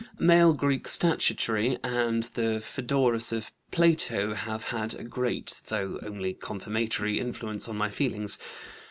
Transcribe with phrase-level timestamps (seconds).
[0.17, 7.19] "Male Greek statuary and the Phoedrus of Plato have had a great, though only confirmatory,
[7.19, 8.39] influence on my feelings.